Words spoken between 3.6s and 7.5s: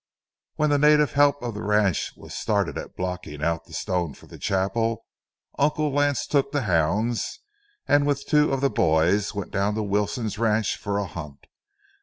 the stone for the chapel, Uncle Lance took the hounds